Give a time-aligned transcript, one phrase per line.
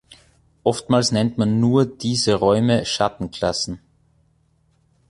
[0.63, 3.81] Oftmals nennt man nur diese Räume Schatten-Klassen.